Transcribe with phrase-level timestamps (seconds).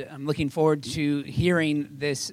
[0.00, 2.32] I'm looking forward to hearing this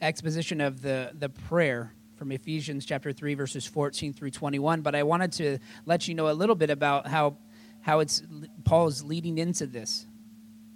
[0.00, 4.82] exposition of the, the prayer from Ephesians chapter 3, verses 14 through 21.
[4.82, 7.36] But I wanted to let you know a little bit about how,
[7.80, 10.06] how it's is leading into this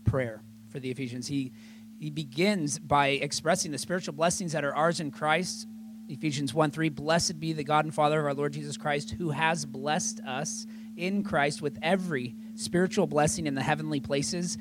[0.04, 1.26] prayer for the Ephesians.
[1.26, 1.52] He,
[1.98, 5.66] he begins by expressing the spiritual blessings that are ours in Christ.
[6.08, 9.30] Ephesians 1 3, blessed be the God and Father of our Lord Jesus Christ, who
[9.30, 10.66] has blessed us
[10.96, 14.58] in Christ with every spiritual blessing in the heavenly places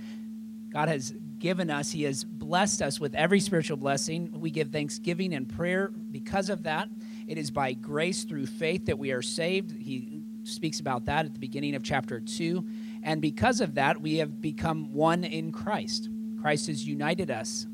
[0.78, 4.30] God has given us, He has blessed us with every spiritual blessing.
[4.40, 6.88] We give thanksgiving and prayer because of that.
[7.26, 9.72] It is by grace through faith that we are saved.
[9.72, 12.64] He speaks about that at the beginning of chapter 2.
[13.02, 16.10] And because of that, we have become one in Christ.
[16.40, 17.66] Christ has united us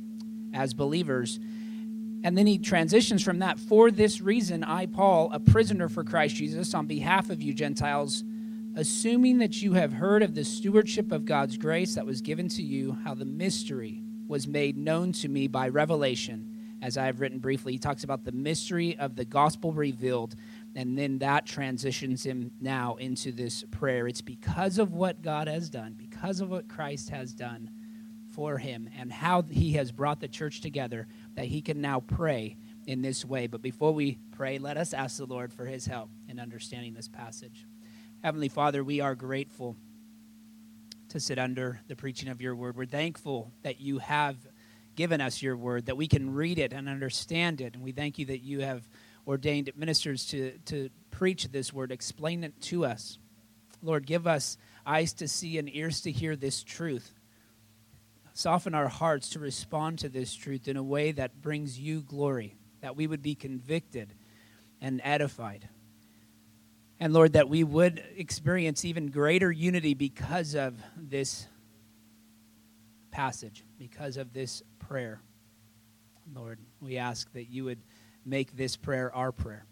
[0.54, 1.42] as believers.
[2.24, 3.60] And then he transitions from that.
[3.60, 8.24] For this reason, I, Paul, a prisoner for Christ Jesus, on behalf of you Gentiles,
[8.76, 12.64] assuming that you have heard of the stewardship of God's grace that was given to
[12.64, 16.50] you, how the mystery was made known to me by revelation,
[16.82, 17.74] as I have written briefly.
[17.74, 20.36] He talks about the mystery of the gospel revealed,
[20.76, 24.08] and then that transitions him now into this prayer.
[24.08, 27.70] It's because of what God has done, because of what Christ has done
[28.32, 32.58] for him, and how he has brought the church together that he can now pray
[32.88, 33.48] in this way.
[33.48, 37.08] But before we pray, let us ask the Lord for his help in understanding this
[37.08, 37.68] passage.
[38.24, 39.76] Heavenly Father, we are grateful
[41.10, 42.78] to sit under the preaching of your word.
[42.78, 44.38] We're thankful that you have
[44.96, 47.74] given us your word, that we can read it and understand it.
[47.74, 48.88] And we thank you that you have
[49.28, 53.20] ordained ministers to, to preach this word, explain it to us.
[53.82, 57.20] Lord, give us eyes to see and ears to hear this truth.
[58.34, 62.56] Soften our hearts to respond to this truth in a way that brings you glory,
[62.80, 64.14] that we would be convicted
[64.80, 65.68] and edified.
[67.04, 71.50] And Lord, that we would experience even greater unity because of this
[73.12, 75.20] passage, because of this prayer.
[76.34, 77.82] Lord, we ask that you would
[78.26, 79.66] make this prayer our prayer,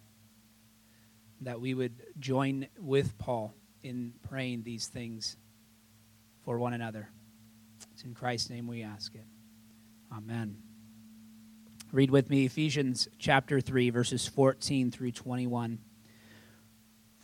[1.40, 5.38] that we would join with Paul in praying these things
[6.44, 7.08] for one another.
[7.94, 9.26] It's in Christ's name we ask it.
[10.12, 10.58] Amen.
[11.94, 15.80] Read with me Ephesians chapter 3, verses 14 through 21.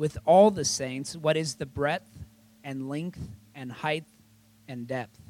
[0.00, 2.24] with all the saints what is the breadth
[2.64, 3.20] and length
[3.54, 4.06] and height
[4.66, 5.20] and depth,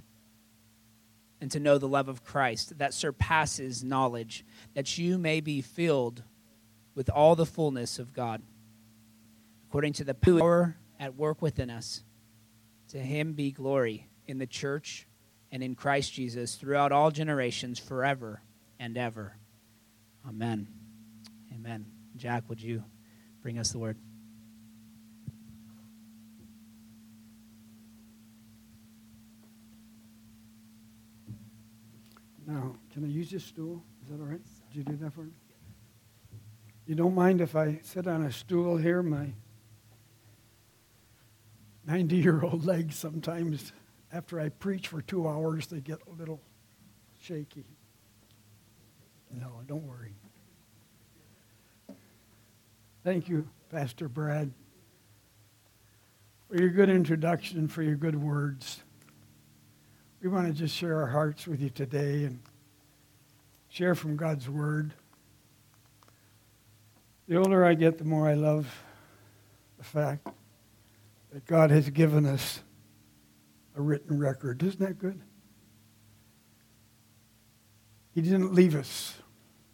[1.41, 4.44] and to know the love of Christ that surpasses knowledge,
[4.75, 6.22] that you may be filled
[6.94, 8.42] with all the fullness of God,
[9.69, 12.04] according to the power at work within us.
[12.91, 15.08] To him be glory in the church
[15.50, 18.41] and in Christ Jesus throughout all generations, forever
[18.78, 19.37] and ever.
[20.28, 20.69] Amen.
[21.52, 21.87] Amen.
[22.16, 22.84] Jack, would you
[23.42, 23.97] bring us the word?
[32.50, 33.81] Now, can I use this stool?
[34.03, 34.41] Is that all right?
[34.72, 35.31] Did you do that for me?
[36.84, 39.05] You don't mind if I sit on a stool here?
[39.05, 39.28] My
[41.87, 43.72] 90 year old legs sometimes,
[44.12, 46.41] after I preach for two hours, they get a little
[47.21, 47.66] shaky.
[49.31, 50.17] No, don't worry.
[53.05, 54.50] Thank you, Pastor Brad,
[56.49, 58.82] for your good introduction, for your good words
[60.22, 62.41] we want to just share our hearts with you today and
[63.70, 64.92] share from God's Word.
[67.26, 68.82] The older I get, the more I love
[69.78, 70.28] the fact
[71.32, 72.60] that God has given us
[73.76, 74.62] a written record.
[74.62, 75.20] Isn't that good?
[78.14, 79.14] He didn't leave us,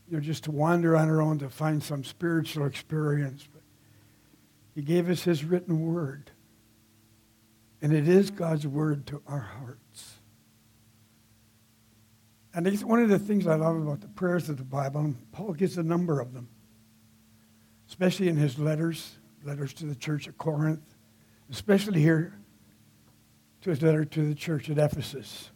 [0.09, 3.49] you know, just to wander on our own to find some spiritual experience.
[3.53, 3.63] But
[4.77, 6.31] he gave us his written word.
[7.83, 10.16] And it is God's word to our hearts.
[12.57, 15.31] And it's one of the things I love about the prayers of the Bible, and
[15.31, 16.49] Paul gives a number of them,
[17.87, 20.95] especially in his letters, letters to the church at Corinth,
[21.51, 22.33] especially here
[23.61, 25.51] to his letter to the church at Ephesus.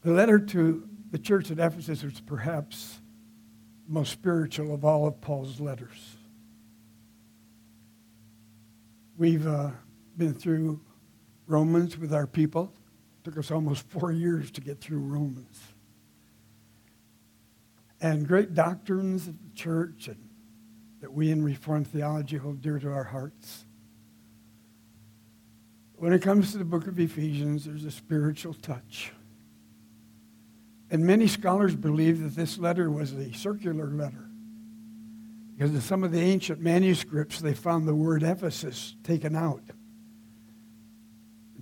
[0.00, 2.98] The letter to the church at Ephesus is perhaps
[3.86, 6.16] the most spiritual of all of Paul's letters.
[9.18, 9.72] We've uh,
[10.16, 10.80] been through
[11.46, 12.72] Romans with our people
[13.24, 15.60] Took us almost four years to get through Romans.
[18.00, 20.28] And great doctrines of the church and
[21.00, 23.64] that we in Reformed theology hold dear to our hearts.
[25.94, 29.12] When it comes to the book of Ephesians, there's a spiritual touch.
[30.90, 34.28] And many scholars believe that this letter was a circular letter.
[35.54, 39.62] Because in some of the ancient manuscripts, they found the word Ephesus taken out.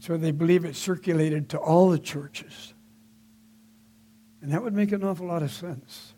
[0.00, 2.72] And so they believe it circulated to all the churches.
[4.40, 6.14] And that would make an awful lot of sense.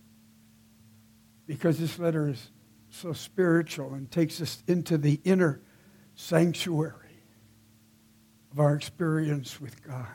[1.49, 2.52] Because this letter is
[2.90, 5.62] so spiritual and takes us into the inner
[6.14, 7.25] sanctuary
[8.52, 10.06] of our experience with God.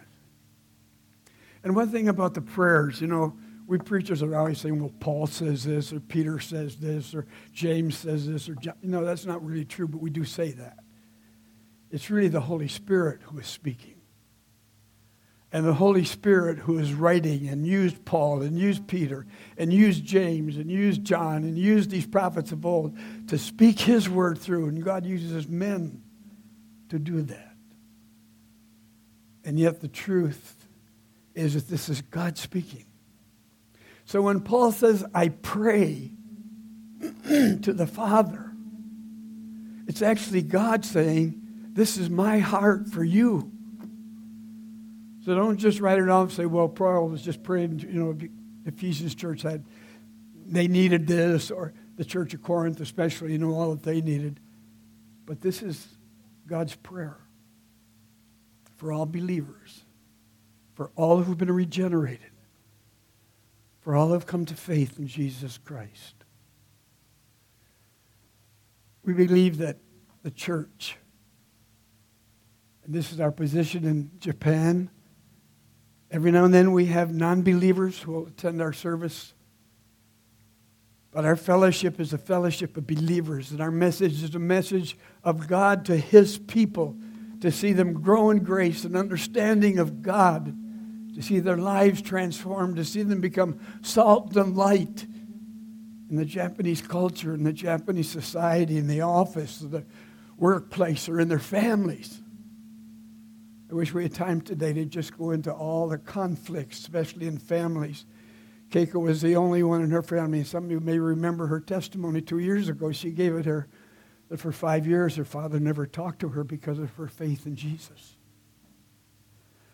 [1.62, 5.28] And one thing about the prayers, you know, we preachers are always saying, well, Paul
[5.28, 8.76] says this, or Peter says this, or James says this, or John.
[8.82, 10.78] You know, that's not really true, but we do say that.
[11.92, 13.96] It's really the Holy Spirit who is speaking.
[15.52, 19.26] And the Holy Spirit who is writing and used Paul and used Peter
[19.58, 22.98] and used James and used John and used these prophets of old
[23.30, 24.68] to speak his word through.
[24.68, 26.04] And God uses men
[26.90, 27.56] to do that.
[29.46, 30.68] And yet the truth
[31.34, 32.86] is that this is God speaking.
[34.04, 36.12] So when Paul says, I pray
[37.02, 38.52] to the Father,
[39.88, 41.47] it's actually God saying,
[41.78, 43.52] This is my heart for you.
[45.24, 48.18] So don't just write it off and say, Well, Paul was just praying, you know,
[48.66, 49.64] Ephesians church had,
[50.48, 54.40] they needed this, or the church of Corinth, especially, you know, all that they needed.
[55.28, 55.88] But this is
[56.48, 57.18] God's prayer
[58.78, 59.84] for all believers
[60.74, 62.30] for all who've been regenerated,
[63.82, 66.14] for all who have come to faith in Jesus Christ.
[69.04, 69.78] We believe that
[70.22, 70.98] the church,
[72.88, 74.90] and this is our position in Japan,
[76.10, 79.34] every now and then we have non believers who will attend our service.
[81.12, 85.48] But our fellowship is a fellowship of believers, and our message is a message of
[85.48, 86.96] God to His people
[87.42, 90.56] to see them grow in grace and understanding of God
[91.18, 95.04] to see their lives transformed, to see them become salt and light
[96.12, 99.84] in the Japanese culture, in the Japanese society, in the office, the
[100.38, 102.22] workplace, or in their families.
[103.70, 107.38] I wish we had time today to just go into all the conflicts, especially in
[107.38, 108.06] families.
[108.70, 110.44] Keiko was the only one in her family.
[110.44, 112.92] Some of you may remember her testimony two years ago.
[112.92, 113.68] She gave it her
[114.30, 117.56] that for five years her father never talked to her because of her faith in
[117.56, 118.16] Jesus.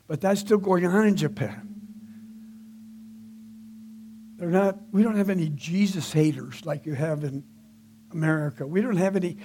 [0.07, 1.69] But that's still going on in Japan.
[4.37, 7.43] They're not, we don't have any Jesus haters like you have in
[8.11, 8.67] America.
[8.67, 9.37] We don't have any,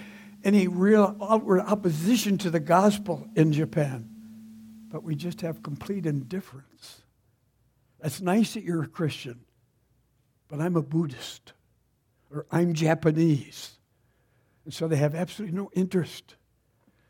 [0.42, 4.08] any real outward opposition to the gospel in Japan.
[4.90, 7.02] But we just have complete indifference.
[8.02, 9.40] It's nice that you're a Christian,
[10.48, 11.52] but I'm a Buddhist
[12.32, 13.72] or I'm Japanese.
[14.64, 16.36] And so they have absolutely no interest,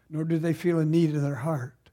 [0.08, 1.90] nor do they feel a need in their heart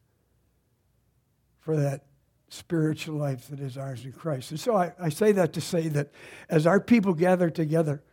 [1.60, 2.06] for that
[2.50, 4.52] spiritual life that is ours in Christ.
[4.52, 6.12] And so I, I say that to say that
[6.50, 8.04] as our people gather together,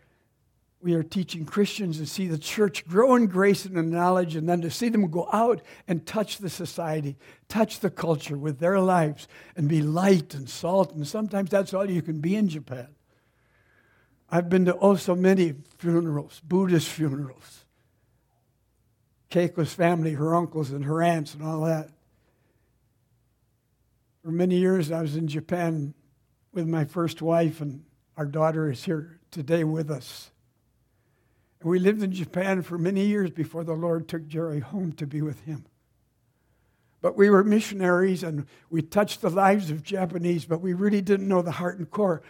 [0.82, 4.49] we are teaching Christians to see the church grow in grace and in knowledge, and
[4.49, 7.17] then to see them go out and touch the society,
[7.49, 10.93] touch the culture with their lives, and be light and salt.
[10.93, 12.88] And sometimes that's all you can be in Japan.
[14.28, 17.64] I've been to oh so many funerals, Buddhist funerals.
[19.30, 21.90] Keiko's family, her uncles and her aunts, and all that.
[24.25, 25.95] For many years, I was in Japan
[26.52, 27.85] with my first wife, and
[28.16, 30.32] our daughter is here today with us.
[31.64, 35.23] We lived in Japan for many years before the Lord took Jerry home to be
[35.23, 35.64] with him.
[37.00, 41.28] But we were missionaries and we touched the lives of Japanese, but we really didn't
[41.28, 42.23] know the heart and core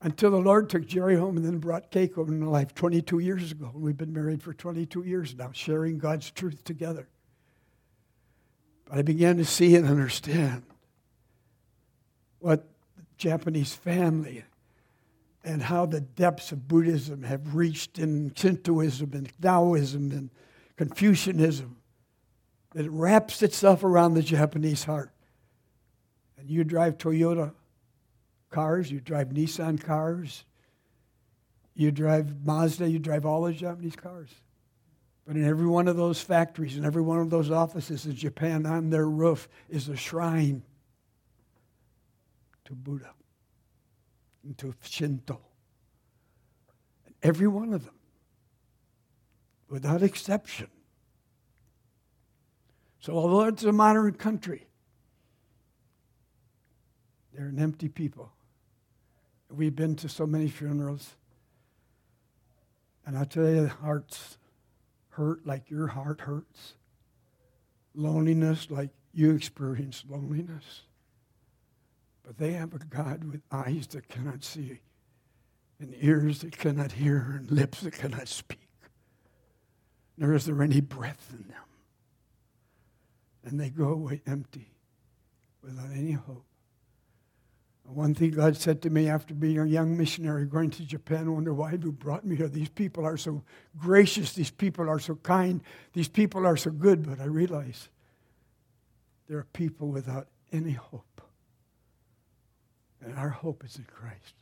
[0.00, 3.70] until the Lord took Jerry home and then brought Keiko into life 22 years ago.
[3.74, 7.08] We've been married for 22 years now, sharing God's truth together.
[8.88, 10.62] But I began to see and understand
[12.38, 12.68] what
[13.16, 14.44] Japanese family
[15.44, 20.30] and how the depths of Buddhism have reached in Shintoism and Taoism and
[20.76, 21.76] Confucianism.
[22.74, 25.10] It wraps itself around the Japanese heart.
[26.38, 27.52] And you drive Toyota
[28.50, 30.44] cars, you drive Nissan cars,
[31.74, 34.30] you drive Mazda, you drive all the Japanese cars.
[35.26, 38.64] But in every one of those factories, in every one of those offices in Japan,
[38.66, 40.62] on their roof is a shrine
[42.64, 43.10] to Buddha
[44.48, 45.40] and to Shinto.
[47.22, 47.94] Every one of them,
[49.68, 50.68] without exception.
[52.98, 54.68] So, although it's a modern country,
[57.38, 58.32] They're an empty people.
[59.48, 61.14] We've been to so many funerals.
[63.06, 64.38] And I tell you, hearts
[65.10, 66.74] hurt like your heart hurts.
[67.94, 70.82] Loneliness like you experience loneliness.
[72.28, 74.80] But they have a God with eyes that cannot see,
[75.80, 78.68] and ears that cannot hear, and lips that cannot speak.
[80.18, 81.62] Nor is there any breath in them.
[83.44, 84.74] And they go away empty
[85.62, 86.44] without any hope.
[87.84, 91.30] One thing God said to me after being a young missionary going to Japan, I
[91.30, 92.48] wonder why who brought me here.
[92.48, 93.42] These people are so
[93.78, 95.62] gracious, these people are so kind,
[95.94, 97.88] these people are so good, but I realize
[99.28, 101.22] there are people without any hope.
[103.04, 104.34] And our hope is in Christ.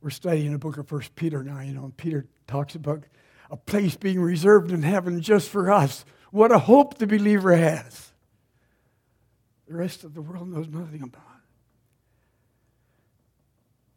[0.00, 3.04] We're studying the book of First Peter now, you know, and Peter talks about
[3.50, 6.04] a place being reserved in heaven just for us.
[6.30, 8.12] What a hope the believer has.
[9.68, 11.22] The rest of the world knows nothing about.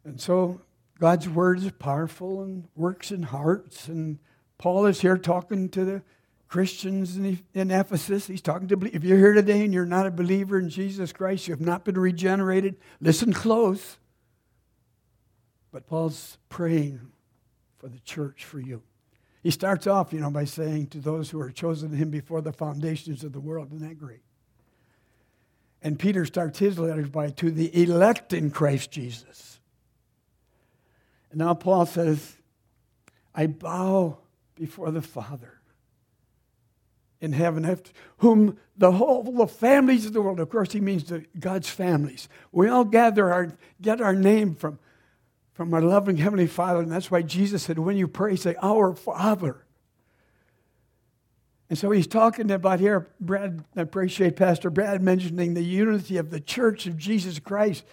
[0.04, 0.60] And so
[1.00, 3.88] God's word is powerful and works in hearts.
[3.88, 4.18] And
[4.58, 6.02] Paul is here talking to the
[6.48, 8.26] Christians in, Ephesus.
[8.26, 11.48] He's talking to, if you're here today and you're not a believer in Jesus Christ,
[11.48, 13.98] you have not been regenerated, listen close.
[15.72, 17.00] But Paul's praying
[17.78, 18.82] for the church, for you.
[19.42, 22.52] He starts off, you know, by saying to those who are chosen him before the
[22.52, 23.72] foundations of the world.
[23.72, 24.22] Isn't that great?
[25.82, 29.56] And Peter starts his letters by to the elect in Christ Jesus
[31.36, 32.34] and now Paul says,
[33.34, 34.16] I bow
[34.54, 35.55] before the Father
[37.20, 41.04] in heaven, after whom the whole the families of the world, of course, he means
[41.04, 42.28] the, God's families.
[42.52, 44.78] We all gather our, get our name from,
[45.54, 48.94] from our loving Heavenly Father, and that's why Jesus said, when you pray, say, Our
[48.94, 49.64] Father.
[51.68, 56.30] And so he's talking about here, Brad, I appreciate Pastor Brad mentioning the unity of
[56.30, 57.84] the church of Jesus Christ,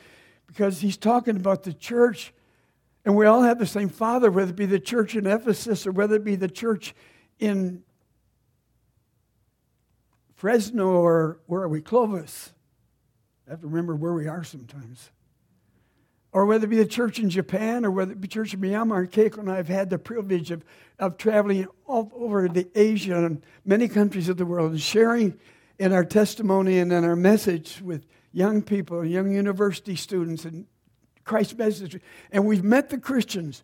[0.46, 2.34] because he's talking about the church
[3.06, 5.92] and we all have the same Father, whether it be the church in Ephesus or
[5.92, 6.96] whether it be the church
[7.40, 7.84] in
[10.44, 12.52] Fresno or where are we, Clovis.
[13.48, 15.10] I have to remember where we are sometimes.
[16.34, 19.10] Or whether it be the church in Japan or whether it be church in Myanmar.
[19.10, 20.66] Keiko and I have had the privilege of,
[21.00, 25.40] of traveling all over the Asia and many countries of the world and sharing
[25.80, 30.66] in our testimony and in our message with young people, young university students, and
[31.24, 31.98] Christ's message.
[32.34, 33.64] And we've met the Christians.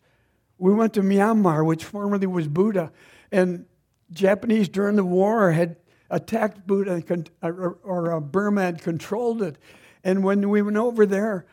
[0.58, 2.94] We went to Myanmar, which formerly was Buddha,
[3.34, 3.66] and
[4.12, 5.76] Japanese during the war had
[6.10, 7.04] attacked Buddha,
[7.42, 9.58] or uh, Burma had controlled it.
[10.04, 11.46] And when we went over there,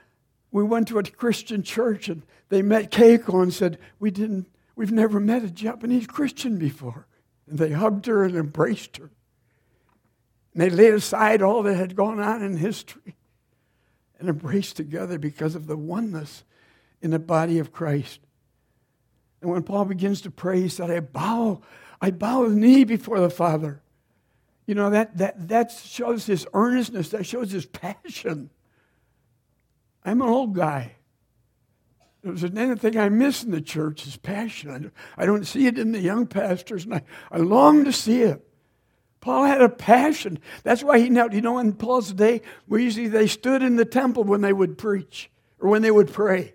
[0.50, 4.46] we went to a Christian church, and they met Keiko and said, "We didn't.
[4.74, 7.06] We've never met a Japanese Christian before."
[7.48, 9.10] And they hugged her and embraced her.
[10.52, 13.14] And they laid aside all that had gone on in history
[14.18, 16.44] and embraced together because of the oneness
[17.02, 18.20] in the body of Christ.
[19.40, 21.60] And when Paul begins to pray, he said, I bow,
[22.00, 23.82] I bow the knee before the Father.
[24.66, 28.50] You know, that, that, that shows his earnestness, that shows his passion.
[30.04, 30.96] I'm an old guy.
[32.22, 34.90] There's thing I miss in the church is passion.
[35.16, 38.42] I don't see it in the young pastors, and I, I long to see it.
[39.20, 40.40] Paul had a passion.
[40.64, 41.32] That's why he knelt.
[41.32, 44.78] You know, in Paul's day, we usually they stood in the temple when they would
[44.78, 45.30] preach
[45.60, 46.54] or when they would pray.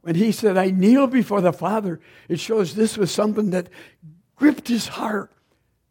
[0.00, 3.68] When he said, I kneel before the Father, it shows this was something that
[4.36, 5.32] gripped his heart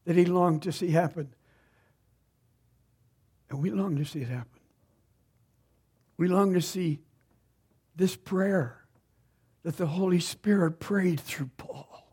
[0.08, 1.28] that he longed to see happen.
[3.50, 4.62] And we long to see it happen.
[6.16, 7.00] We long to see
[7.94, 8.86] this prayer
[9.64, 12.08] that the Holy Spirit prayed through Paul.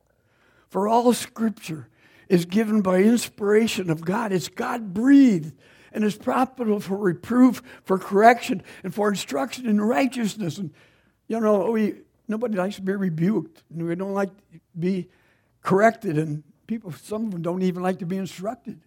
[0.70, 1.88] For all scripture
[2.28, 4.32] is given by inspiration of God.
[4.32, 5.54] It's God breathed
[5.92, 10.58] and is profitable for reproof, for correction, and for instruction in righteousness.
[10.58, 10.72] And
[11.28, 13.62] you know, we nobody likes to be rebuked.
[13.70, 15.08] And we don't like to be
[15.62, 18.80] corrected, and people, some of them don't even like to be instructed.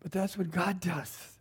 [0.00, 1.32] But that's what God does.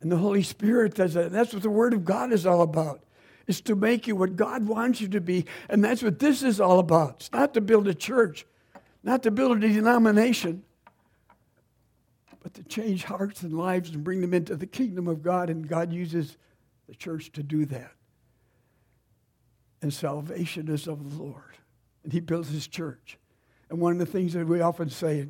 [0.00, 1.26] And the Holy Spirit does that.
[1.26, 3.02] And that's what the Word of God is all about.
[3.46, 5.46] Is to make you what God wants you to be.
[5.68, 7.16] And that's what this is all about.
[7.16, 8.44] It's not to build a church
[9.06, 10.64] not to build a denomination,
[12.42, 15.48] but to change hearts and lives and bring them into the kingdom of God.
[15.48, 16.36] And God uses
[16.88, 17.92] the church to do that.
[19.80, 21.56] And salvation is of the Lord.
[22.02, 23.16] And He builds His church.
[23.68, 25.26] And one of the things that we often say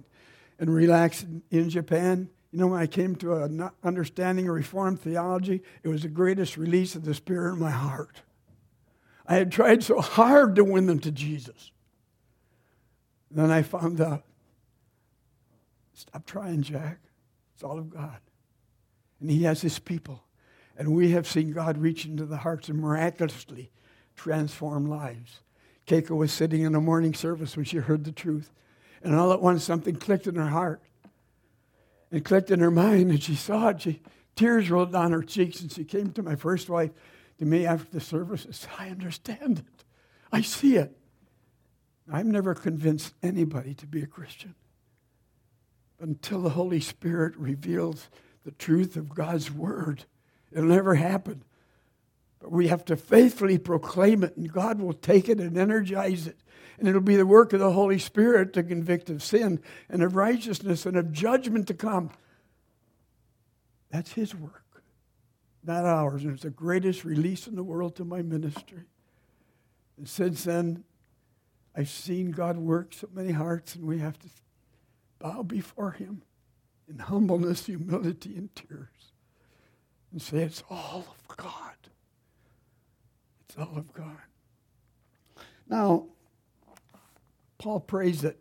[0.58, 5.62] and relax in, Japan, you know, when I came to an understanding of Reformed theology,
[5.82, 8.22] it was the greatest release of the Spirit in my heart.
[9.26, 11.72] I had tried so hard to win them to Jesus.
[13.30, 14.22] Then I found out
[15.94, 16.98] stop trying, Jack.
[17.54, 18.18] It's all of God.
[19.20, 20.22] and He has His people.
[20.78, 23.70] And we have seen God reach into the hearts and miraculously
[24.14, 25.40] transform lives.
[25.86, 28.52] Keiko was sitting in a morning service when she heard the truth.
[29.02, 30.82] And all at once, something clicked in her heart
[32.10, 33.82] and clicked in her mind, and she saw it.
[33.82, 34.00] She,
[34.34, 36.90] tears rolled down her cheeks, and she came to my first wife,
[37.38, 39.84] to me after the service, and said, I understand it.
[40.32, 40.96] I see it.
[42.10, 44.54] I've never convinced anybody to be a Christian.
[46.00, 48.08] Until the Holy Spirit reveals
[48.44, 50.04] the truth of God's Word,
[50.52, 51.42] it'll never happen.
[52.40, 56.38] But we have to faithfully proclaim it, and God will take it and energize it.
[56.78, 60.14] And it'll be the work of the Holy Spirit to convict of sin and of
[60.14, 62.10] righteousness and of judgment to come.
[63.90, 64.82] That's His work,
[65.64, 66.24] not ours.
[66.24, 68.84] And it's the greatest release in the world to my ministry.
[69.96, 70.84] And since then,
[71.74, 74.28] I've seen God work so many hearts, and we have to
[75.18, 76.22] bow before Him
[76.88, 79.12] in humbleness, humility, and tears
[80.12, 81.74] and say, It's all of God.
[83.48, 84.16] It's all of God.
[85.68, 86.06] Now,
[87.58, 88.36] Paul prays that,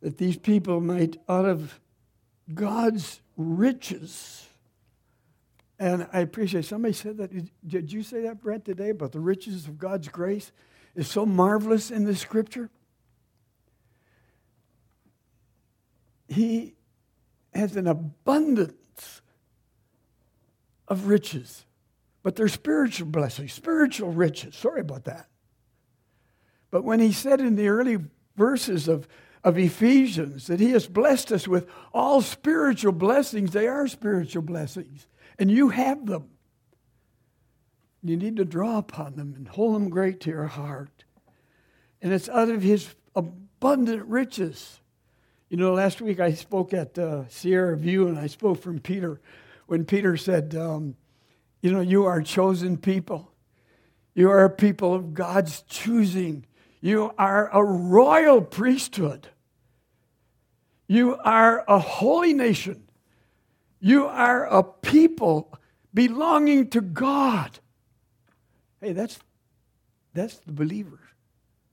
[0.00, 1.78] that these people might, out of
[2.54, 4.46] God's riches,
[5.78, 7.30] and I appreciate somebody said that.
[7.66, 10.50] Did you say that, Brett, today about the riches of God's grace
[10.94, 12.70] is so marvelous in the scripture?
[16.28, 16.74] He
[17.52, 19.20] has an abundance
[20.88, 21.65] of riches,
[22.26, 24.56] but they're spiritual blessings, spiritual riches.
[24.56, 25.28] Sorry about that.
[26.72, 27.98] But when he said in the early
[28.34, 29.06] verses of,
[29.44, 35.06] of Ephesians that he has blessed us with all spiritual blessings, they are spiritual blessings,
[35.38, 36.30] and you have them.
[38.02, 41.04] You need to draw upon them and hold them great to your heart.
[42.02, 44.80] And it's out of his abundant riches.
[45.48, 49.20] You know, last week I spoke at uh, Sierra View and I spoke from Peter
[49.68, 50.96] when Peter said, um,
[51.66, 53.32] You know, you are chosen people.
[54.14, 56.46] You are a people of God's choosing.
[56.80, 59.26] You are a royal priesthood.
[60.86, 62.84] You are a holy nation.
[63.80, 65.58] You are a people
[65.92, 67.58] belonging to God.
[68.80, 69.18] Hey, that's,
[70.14, 71.00] that's the believer.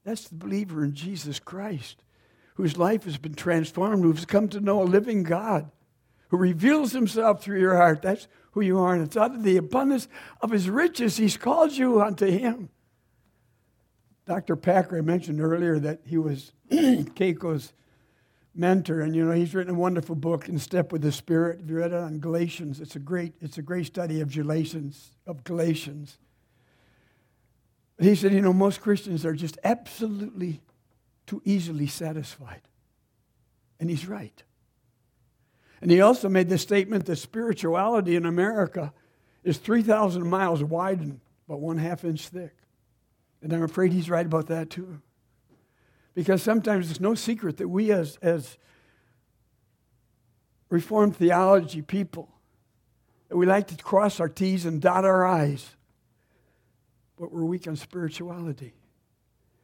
[0.03, 2.03] That's the believer in Jesus Christ,
[2.56, 5.69] whose life has been transformed, who's come to know a living God,
[6.29, 8.01] who reveals himself through your heart.
[8.01, 8.94] That's who you are.
[8.94, 10.08] And it's out of the abundance
[10.42, 12.70] of his riches, he's called you unto him.
[14.26, 14.56] Dr.
[14.56, 17.74] Packer, I mentioned earlier that he was Keiko's
[18.56, 21.70] mentor, and you know he's written a wonderful book, "In Step with the Spirit." Have
[21.70, 22.80] you read it on Galatians?
[22.80, 25.12] It's a great, it's a great study of Galatians.
[25.28, 26.20] Of Galatians.
[27.98, 30.62] But he said, you know, most Christians are just absolutely
[31.28, 32.62] too easily satisfied,
[33.80, 34.44] and he's right.
[35.84, 38.93] And he also made the statement that spirituality in America
[39.43, 42.56] is 3,000 miles wide and about one half inch thick.
[43.41, 45.02] And I'm afraid he's right about that too.
[46.15, 48.58] Because sometimes it's no secret that we, as, as
[50.69, 52.30] Reformed theology people,
[53.28, 55.76] that we like to cross our T's and dot our I's,
[57.19, 58.74] but we're weak on spirituality.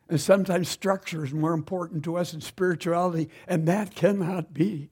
[0.10, 4.90] And sometimes structure is more important to us than spirituality, and that cannot be.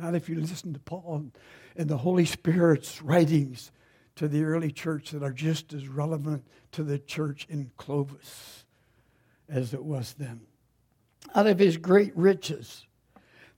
[0.00, 1.30] Not if you listen to Paul
[1.76, 3.70] and the Holy Spirit's writings
[4.16, 8.64] to the early church that are just as relevant to the church in Clovis
[9.46, 10.40] as it was then.
[11.34, 12.86] Out of his great riches,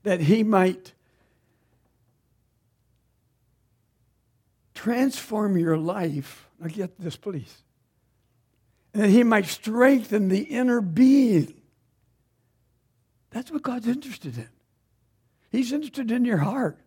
[0.03, 0.93] that he might
[4.73, 6.49] transform your life.
[6.59, 7.63] Now, get this, please.
[8.93, 11.53] And that he might strengthen the inner being.
[13.29, 14.49] That's what God's interested in.
[15.53, 16.79] He's interested in your heart.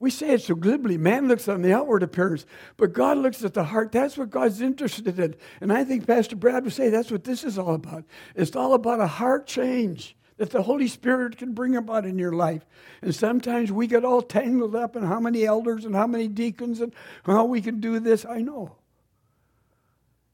[0.00, 0.98] We say it so glibly.
[0.98, 2.44] Man looks on the outward appearance,
[2.76, 3.92] but God looks at the heart.
[3.92, 5.36] That's what God's interested in.
[5.60, 8.04] And I think Pastor Brad would say that's what this is all about.
[8.34, 12.32] It's all about a heart change that the Holy Spirit can bring about in your
[12.32, 12.66] life.
[13.02, 16.80] And sometimes we get all tangled up in how many elders and how many deacons
[16.80, 16.92] and
[17.24, 18.24] how we can do this.
[18.24, 18.74] I know.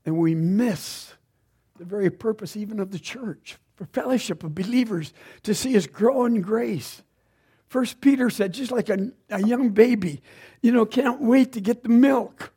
[0.06, 1.12] And we miss
[1.76, 6.24] the very purpose even of the church for fellowship of believers to see us grow
[6.24, 7.02] in grace
[7.68, 10.22] First Peter said, just like a, a young baby,
[10.62, 12.52] you know, can't wait to get the milk.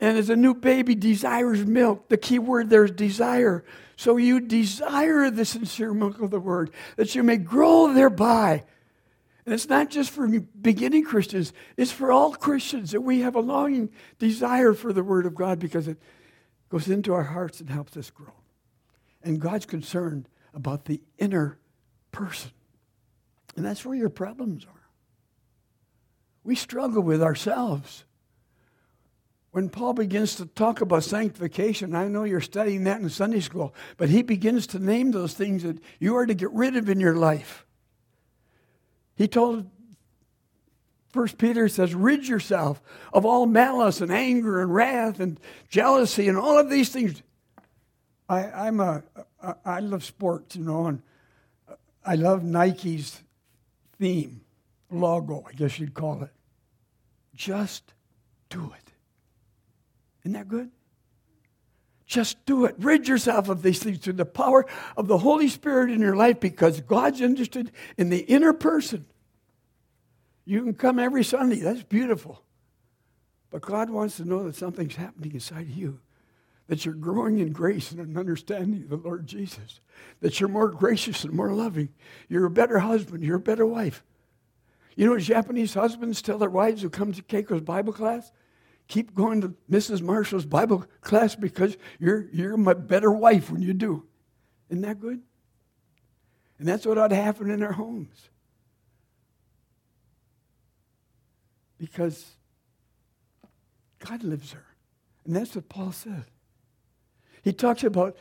[0.00, 3.64] And as a new baby desires milk, the key word there is desire.
[3.96, 8.64] So you desire the sincere milk of the word, that you may grow thereby.
[9.44, 13.40] And it's not just for beginning Christians, it's for all Christians that we have a
[13.40, 15.98] longing desire for the word of God because it
[16.68, 18.34] goes into our hearts and helps us grow.
[19.22, 21.58] And God's concerned about the inner
[22.12, 22.50] person.
[23.56, 24.72] And that's where your problems are.
[26.44, 28.04] We struggle with ourselves.
[29.50, 33.74] When Paul begins to talk about sanctification, I know you're studying that in Sunday school,
[33.96, 37.00] but he begins to name those things that you are to get rid of in
[37.00, 37.64] your life.
[39.16, 39.70] He told
[41.08, 42.82] First Peter says, rid yourself
[43.14, 45.40] of all malice and anger and wrath and
[45.70, 47.22] jealousy and all of these things.
[48.28, 49.02] I, I'm a,
[49.64, 51.02] I love sports, you know, and
[52.04, 53.22] I love Nike's
[53.98, 54.40] theme,
[54.90, 56.30] logo, I guess you'd call it.
[57.34, 57.94] Just
[58.48, 58.92] do it.
[60.22, 60.70] Isn't that good?
[62.06, 62.76] Just do it.
[62.78, 64.64] Rid yourself of these things through the power
[64.96, 69.06] of the Holy Spirit in your life because God's interested in the inner person.
[70.44, 71.56] You can come every Sunday.
[71.56, 72.42] That's beautiful.
[73.50, 75.98] But God wants to know that something's happening inside of you.
[76.68, 79.80] That you're growing in grace and an understanding of the Lord Jesus.
[80.20, 81.90] That you're more gracious and more loving.
[82.28, 83.22] You're a better husband.
[83.22, 84.02] You're a better wife.
[84.96, 88.32] You know, what Japanese husbands tell their wives who come to Keiko's Bible class,
[88.88, 90.00] keep going to Mrs.
[90.00, 94.04] Marshall's Bible class because you're, you're my better wife when you do.
[94.70, 95.20] Isn't that good?
[96.58, 98.30] And that's what ought to happen in our homes.
[101.78, 102.24] because
[103.98, 104.66] God lives there.
[105.24, 106.24] And that's what Paul said.
[107.46, 108.16] He talks about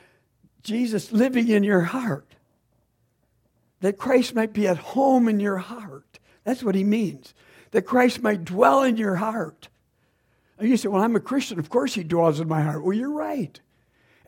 [0.62, 2.36] Jesus living in your heart,
[3.80, 6.20] that Christ might be at home in your heart.
[6.44, 7.34] That's what he means,
[7.72, 9.68] that Christ might dwell in your heart.
[10.60, 11.58] And you say, Well, I'm a Christian.
[11.58, 12.84] Of course he dwells in my heart.
[12.84, 13.60] Well, you're right.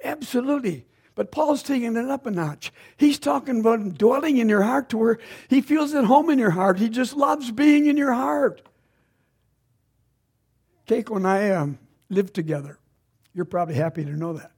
[0.04, 0.88] Absolutely.
[1.14, 2.74] But Paul's taking it up a notch.
[2.98, 6.50] He's talking about dwelling in your heart to where he feels at home in your
[6.50, 6.80] heart.
[6.80, 8.64] He just loves being in your heart.
[10.88, 11.78] Keiko and I um,
[12.10, 12.80] live together.
[13.36, 14.54] You're probably happy to know that.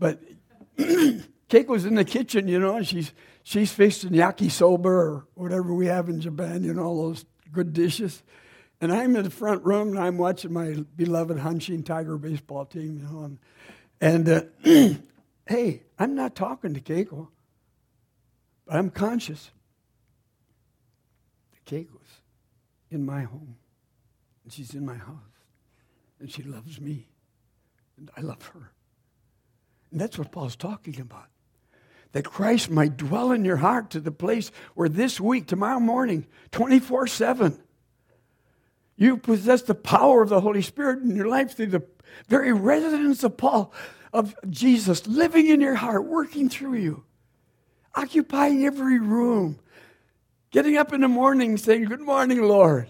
[0.00, 0.20] But
[0.78, 3.12] Keiko's in the kitchen, you know, and she's,
[3.44, 8.24] she's fixing yakisoba or whatever we have in Japan, you know, all those good dishes.
[8.80, 12.96] And I'm in the front room and I'm watching my beloved Hanshin Tiger baseball team,
[12.96, 13.24] you know.
[14.00, 14.98] And, and uh,
[15.46, 17.28] hey, I'm not talking to Keiko,
[18.66, 19.50] but I'm conscious
[21.52, 22.22] that Keiko's
[22.90, 23.56] in my home
[24.44, 25.18] and she's in my house
[26.20, 27.08] and she loves me,
[27.96, 28.72] and I love her.
[29.90, 31.26] And that's what Paul's talking about.
[32.12, 36.26] That Christ might dwell in your heart to the place where this week, tomorrow morning,
[36.50, 37.62] 24 7,
[38.96, 41.86] you possess the power of the Holy Spirit in your life through the
[42.28, 43.72] very residence of Paul,
[44.12, 47.04] of Jesus living in your heart, working through you,
[47.94, 49.60] occupying every room,
[50.50, 52.88] getting up in the morning saying, Good morning, Lord.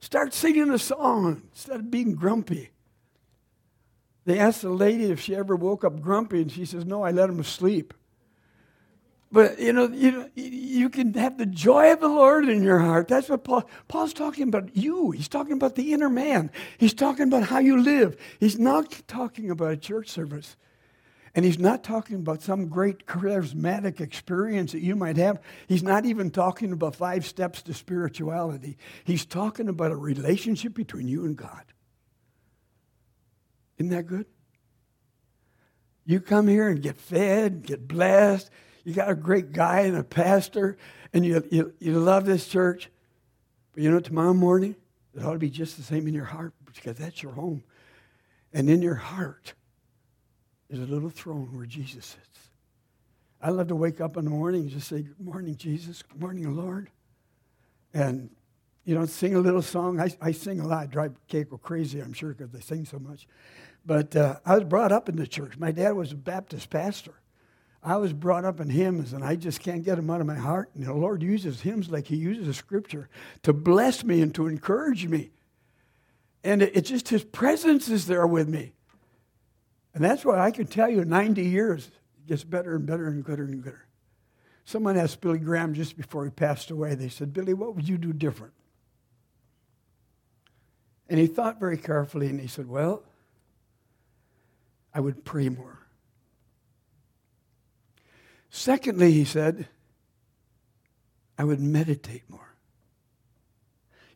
[0.00, 2.70] Start singing a song instead of being grumpy.
[4.28, 7.12] They asked the lady if she ever woke up grumpy, and she says, No, I
[7.12, 7.94] let him sleep.
[9.32, 13.08] But you know, you you can have the joy of the Lord in your heart.
[13.08, 15.12] That's what Paul Paul's talking about you.
[15.12, 16.50] He's talking about the inner man.
[16.76, 18.18] He's talking about how you live.
[18.38, 20.58] He's not talking about a church service.
[21.34, 25.40] And he's not talking about some great charismatic experience that you might have.
[25.68, 28.76] He's not even talking about five steps to spirituality.
[29.04, 31.64] He's talking about a relationship between you and God.
[33.78, 34.26] Isn't that good?
[36.04, 38.50] You come here and get fed, get blessed.
[38.84, 40.78] You got a great guy and a pastor,
[41.12, 42.90] and you, you, you love this church.
[43.74, 44.76] But you know, tomorrow morning,
[45.14, 47.62] it ought to be just the same in your heart because that's your home.
[48.52, 49.52] And in your heart,
[50.70, 52.50] is a little throne where Jesus sits.
[53.40, 56.02] I love to wake up in the morning and just say, Good morning, Jesus.
[56.02, 56.90] Good morning, Lord.
[57.94, 58.30] And,
[58.84, 60.00] you know, sing a little song.
[60.00, 60.82] I, I sing a lot.
[60.82, 63.26] I drive Keiko crazy, I'm sure, because they sing so much.
[63.84, 65.58] But uh, I was brought up in the church.
[65.58, 67.14] My dad was a Baptist pastor.
[67.82, 70.34] I was brought up in hymns, and I just can't get them out of my
[70.34, 70.70] heart.
[70.74, 73.08] And the Lord uses hymns like He uses the Scripture
[73.42, 75.30] to bless me and to encourage me.
[76.44, 78.72] And it, it's just His presence is there with me.
[79.94, 83.24] And that's why I can tell you 90 years it gets better and better and
[83.24, 83.86] gooder and gooder.
[84.64, 87.96] Someone asked Billy Graham just before he passed away, they said, Billy, what would you
[87.96, 88.52] do different?
[91.08, 93.02] And he thought very carefully and he said, Well,
[94.94, 95.78] I would pray more.
[98.50, 99.68] Secondly, he said,
[101.36, 102.54] I would meditate more.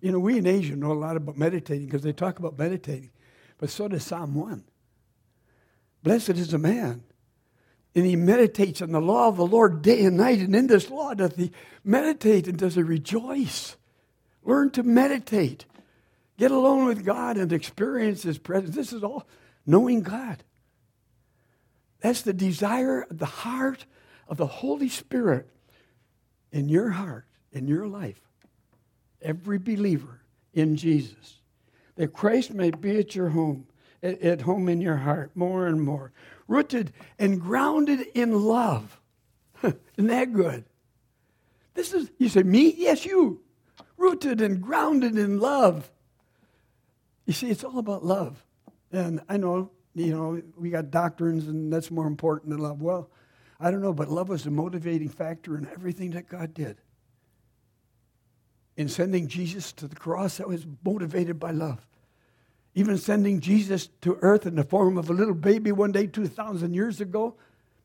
[0.01, 3.11] You know, we in Asia know a lot about meditating because they talk about meditating,
[3.59, 4.65] but so does Psalm 1.
[6.03, 7.05] Blessed is the man.
[7.95, 10.39] And he meditates on the law of the Lord day and night.
[10.39, 11.53] And in this law doth he
[11.85, 13.77] meditate and does he rejoice.
[14.43, 15.67] Learn to meditate.
[16.39, 18.75] Get alone with God and experience his presence.
[18.75, 19.27] This is all
[19.67, 20.43] knowing God.
[22.03, 23.87] That's the desire of the heart
[24.29, 25.49] of the Holy Spirit
[26.51, 28.21] in your heart, in your life.
[29.23, 30.21] Every believer
[30.53, 31.39] in Jesus.
[31.97, 33.67] That Christ may be at your home,
[34.03, 36.13] at, home in your heart, more and more.
[36.49, 39.01] Rooted and grounded in love.
[39.63, 40.65] Isn't that good?
[41.75, 42.75] This is, you say, me?
[42.77, 43.43] Yes, you.
[43.97, 45.91] Rooted and grounded in love.
[47.27, 48.45] You see, it's all about love.
[48.91, 52.81] And I know, you know, we got doctrines and that's more important than love.
[52.81, 53.11] Well,
[53.61, 56.79] I don't know, but love was the motivating factor in everything that God did.
[58.77, 61.87] In sending Jesus to the cross, that was motivated by love.
[62.75, 66.73] Even sending Jesus to earth in the form of a little baby one day 2,000
[66.73, 67.37] years ago,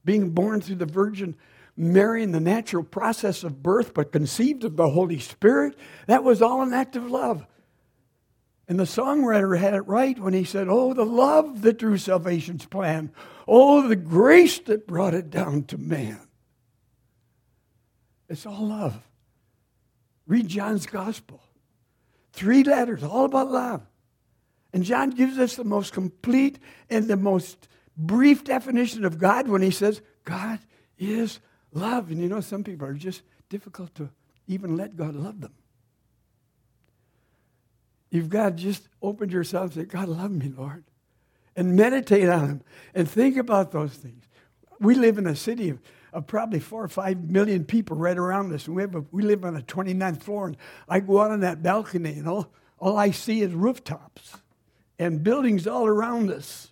[0.05, 1.35] being born through the Virgin
[1.75, 6.41] Mary in the natural process of birth, but conceived of the Holy Spirit, that was
[6.41, 7.45] all an act of love.
[8.67, 12.65] And the songwriter had it right when he said, Oh, the love that drew salvation's
[12.65, 13.11] plan.
[13.47, 16.19] Oh, the grace that brought it down to man.
[18.27, 19.01] It's all love.
[20.25, 21.41] Read John's gospel.
[22.33, 23.81] Three letters, all about love.
[24.73, 29.61] And John gives us the most complete and the most brief definition of God when
[29.61, 30.59] he says, God
[30.99, 31.39] is
[31.71, 32.11] love.
[32.11, 34.09] And you know, some people are just difficult to
[34.45, 35.53] even let God love them.
[38.09, 40.83] You've got to just open yourself and say, God, love me, Lord.
[41.55, 42.61] And meditate on Him
[42.93, 44.23] and think about those things.
[44.79, 45.79] We live in a city of,
[46.13, 48.67] of probably four or five million people right around us.
[48.67, 50.47] And we, have a, we live on a 29th floor.
[50.47, 54.37] And I go out on that balcony, and all, all I see is rooftops
[54.99, 56.71] and buildings all around us.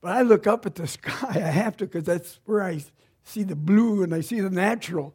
[0.00, 1.30] But I look up at the sky.
[1.34, 2.82] I have to because that's where I
[3.24, 5.14] see the blue and I see the natural.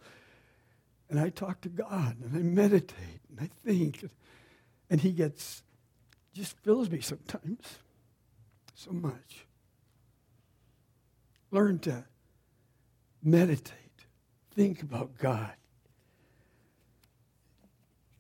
[1.10, 4.04] And I talk to God and I meditate and I think.
[4.89, 5.63] And he gets,
[6.34, 7.80] just fills me sometimes
[8.74, 9.45] so much.
[11.52, 12.06] Learn to
[13.24, 14.06] meditate,
[14.54, 15.54] think about God.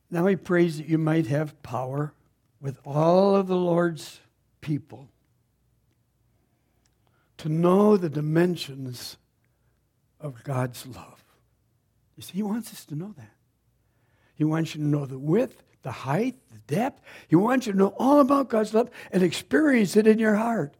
[0.09, 2.13] Now he prays that you might have power
[2.61, 4.21] with all of the Lord's
[4.61, 5.09] people
[7.37, 9.17] to know the dimensions
[10.19, 11.23] of God's love.
[12.15, 13.33] You see, he wants us to know that.
[14.35, 16.99] He wants you to know the width, the height, the depth.
[17.27, 20.75] He wants you to know all about God's love and experience it in your heart.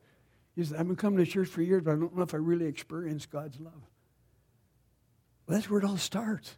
[0.56, 2.38] He says, I've been coming to church for years, but I don't know if I
[2.38, 3.74] really experienced God's love.
[5.46, 6.58] Well, that's where it all starts.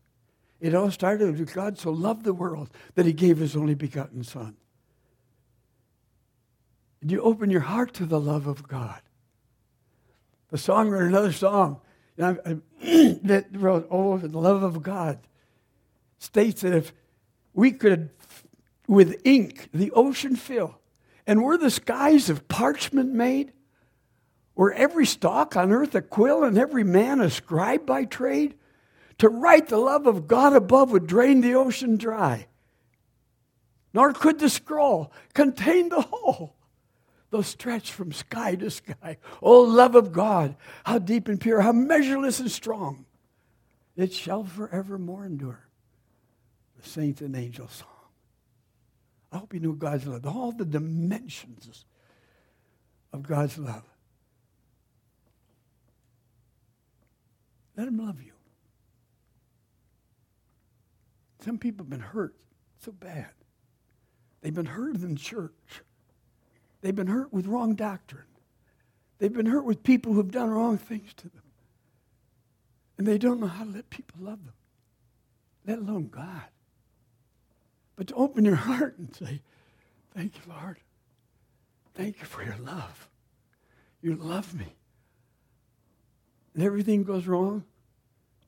[0.61, 4.23] It all started with God so loved the world that he gave his only begotten
[4.23, 4.55] Son.
[7.01, 9.01] And you open your heart to the love of God.
[10.51, 11.81] The song wrote another song
[12.15, 15.19] that wrote, Oh, the love of God
[16.17, 16.93] states that if
[17.53, 18.09] we could
[18.87, 20.79] with ink the ocean fill.
[21.25, 23.51] And were the skies of parchment made?
[24.55, 28.55] Were every stalk on earth a quill and every man a scribe by trade?
[29.19, 32.47] To write the love of God above would drain the ocean dry.
[33.93, 36.55] Nor could the scroll contain the whole,
[37.29, 39.17] though stretched from sky to sky.
[39.41, 43.05] O love of God, how deep and pure, how measureless and strong.
[43.95, 45.67] It shall forevermore endure.
[46.79, 47.96] The saints and angels song.
[49.37, 51.85] I hope you knew God's love, all the dimensions
[53.13, 53.83] of God's love.
[57.75, 58.31] Let Him love you.
[61.45, 62.33] Some people have been hurt
[62.79, 63.29] so bad.
[64.41, 65.83] They've been hurt in church.
[66.81, 68.23] They've been hurt with wrong doctrine.
[69.19, 71.43] They've been hurt with people who have done wrong things to them.
[72.97, 74.55] And they don't know how to let people love them,
[75.63, 76.45] let alone God.
[77.97, 79.41] But to open your heart and say,
[80.15, 80.77] Thank you, Lord.
[81.93, 83.09] Thank you for your love.
[84.01, 84.73] You love me.
[86.53, 87.65] And everything goes wrong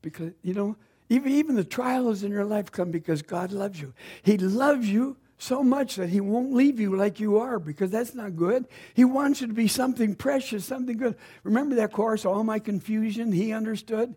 [0.02, 0.76] because, you know,
[1.08, 3.92] even, even the trials in your life come because God loves you.
[4.22, 8.14] He loves you so much that He won't leave you like you are because that's
[8.14, 8.66] not good.
[8.94, 11.16] He wants you to be something precious, something good.
[11.42, 14.14] Remember that chorus, All My Confusion, He understood?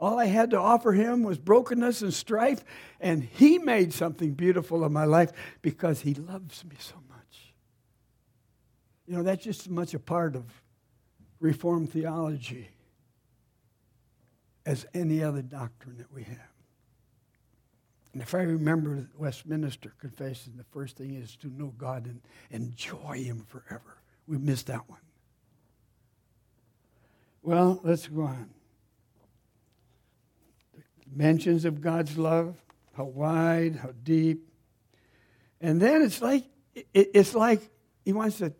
[0.00, 2.64] All I had to offer him was brokenness and strife,
[3.00, 7.54] and he made something beautiful of my life because he loves me so much.
[9.06, 10.44] You know, that's just as much a part of
[11.38, 12.68] Reformed theology
[14.64, 16.38] as any other doctrine that we have.
[18.12, 23.22] And if I remember Westminster Confession, the first thing is to know God and enjoy
[23.22, 23.98] Him forever.
[24.26, 25.00] We missed that one.
[27.42, 28.50] Well, let's go on
[31.14, 32.56] mentions of God's love,
[32.94, 34.48] how wide, how deep.
[35.60, 36.44] And then it's like
[36.94, 37.68] it's like
[38.04, 38.52] he wants to,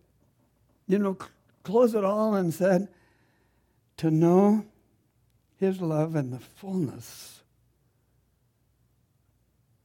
[0.86, 1.16] you know,
[1.62, 2.88] close it all and said,
[3.98, 4.64] to know
[5.56, 7.42] his love and the fullness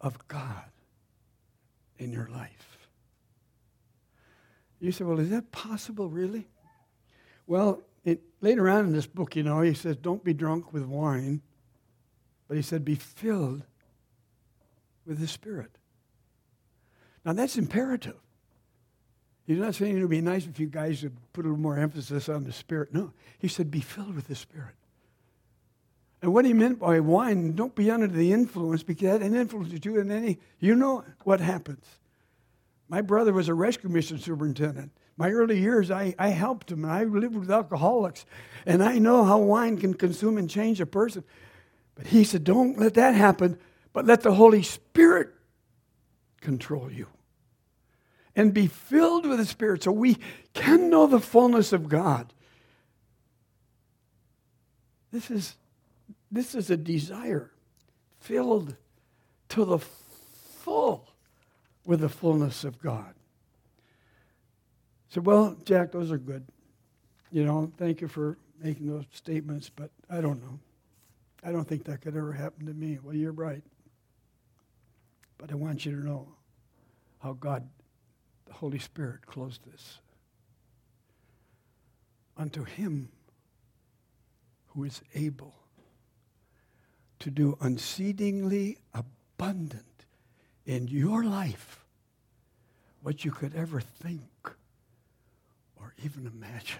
[0.01, 0.63] of God.
[1.97, 2.89] in your life.
[4.79, 6.47] You say, well, is that possible, really?
[7.47, 10.83] Well, it, later on in this book, you know, he says, don't be drunk with
[10.83, 11.41] wine,
[12.47, 13.63] but he said, be filled
[15.05, 15.71] with the Spirit.
[17.23, 18.17] Now, that's imperative.
[19.47, 21.77] He's not saying it would be nice if you guys would put a little more
[21.77, 22.93] emphasis on the Spirit.
[22.93, 24.75] No, he said, be filled with the Spirit.
[26.21, 29.99] And what he meant by wine, don't be under the influence because that influences you,
[29.99, 31.85] and then he, you know what happens.
[32.89, 34.91] My brother was a rescue mission superintendent.
[35.17, 38.25] My early years, I, I helped him, and I lived with alcoholics,
[38.65, 41.23] and I know how wine can consume and change a person.
[41.95, 43.57] But he said, don't let that happen,
[43.93, 45.29] but let the Holy Spirit
[46.41, 47.07] control you
[48.35, 50.17] and be filled with the Spirit so we
[50.53, 52.33] can know the fullness of God.
[55.11, 55.55] This is,
[56.29, 57.51] this is a desire
[58.19, 58.75] filled
[59.49, 61.07] to the full
[61.85, 63.13] with the fullness of God.
[65.09, 66.45] So, well, Jack, those are good.
[67.31, 70.59] You know, thank you for making those statements, but I don't know.
[71.45, 72.97] I don't think that could ever happen to me.
[73.01, 73.61] Well, you're right.
[75.37, 76.27] But I want you to know
[77.21, 77.69] how God
[78.45, 79.99] the Holy Spirit closed this.
[82.35, 83.09] Unto him
[84.69, 85.53] who is able
[87.19, 90.05] to do unceasingly abundant
[90.65, 91.85] in your life
[93.01, 94.49] what you could ever think
[95.75, 96.79] or even imagine.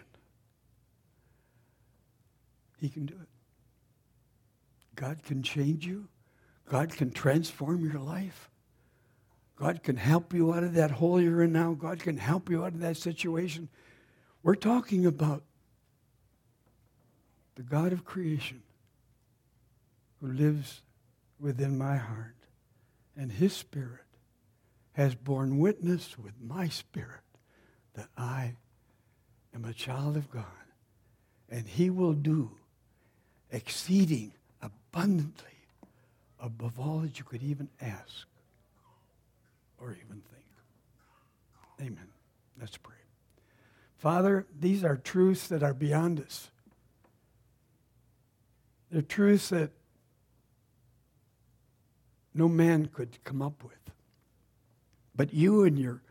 [2.79, 3.34] He can do it.
[4.95, 6.07] God can change you.
[6.69, 8.49] God can transform your life.
[9.55, 11.73] God can help you out of that hole you're in now.
[11.73, 13.69] God can help you out of that situation.
[14.43, 15.43] We're talking about
[17.55, 18.63] the God of creation
[20.19, 20.81] who lives
[21.39, 22.35] within my heart.
[23.15, 24.01] And his spirit
[24.93, 27.21] has borne witness with my spirit
[27.93, 28.55] that I
[29.53, 30.45] am a child of God.
[31.49, 32.51] And he will do
[33.51, 34.33] exceeding
[34.95, 35.51] abundantly
[36.39, 38.27] above all that you could even ask
[39.77, 40.45] or even think.
[41.81, 42.07] Amen.
[42.59, 42.95] Let's pray.
[43.97, 46.49] Father, these are truths that are beyond us.
[48.89, 49.71] They're truths that
[52.33, 53.73] no man could come up with.
[55.15, 56.01] But you and your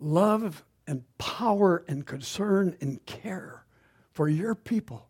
[0.00, 3.64] love and power and concern and care
[4.12, 5.08] for your people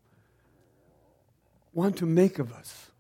[1.77, 2.91] want to make of us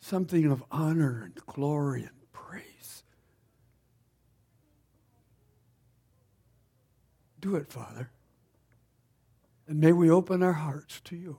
[0.00, 3.02] something of honor and glory and praise.
[7.38, 8.10] Do it, Father.
[9.68, 11.38] And may we open our hearts to you.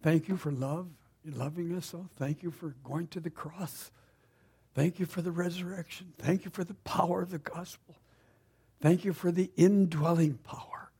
[0.00, 0.86] Thank you for love,
[1.24, 2.08] loving us so.
[2.16, 3.90] Thank you for going to the cross.
[4.74, 6.12] Thank you for the resurrection.
[6.18, 7.96] Thank you for the power of the gospel.
[8.80, 10.92] Thank you for the indwelling power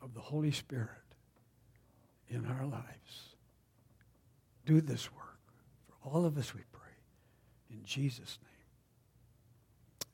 [0.00, 1.05] of the Holy Spirit
[2.28, 3.34] in our lives.
[4.64, 5.38] Do this work.
[5.88, 6.82] For all of us, we pray.
[7.70, 8.38] In Jesus'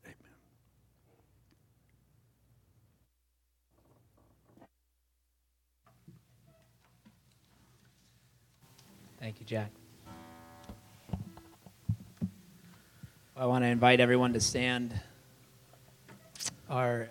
[0.04, 0.14] name.
[0.14, 0.16] Amen.
[9.18, 9.70] Thank you, Jack.
[13.34, 15.00] I want to invite everyone to stand.
[16.68, 17.08] Our